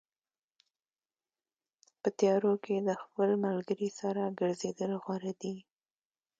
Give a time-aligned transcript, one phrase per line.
[2.01, 5.55] په تیارو کې د خپل ملګري سره ګرځېدل غوره دي.